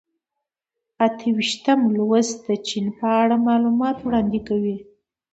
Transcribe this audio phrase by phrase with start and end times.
[1.05, 4.77] اته ویشتم لوست د چین په اړه معلومات وړاندې کوي.